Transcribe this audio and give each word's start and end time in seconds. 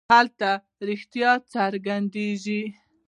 هلته 0.11 0.49
رښتیا 0.89 1.31
څرګندېږي. 1.53 2.61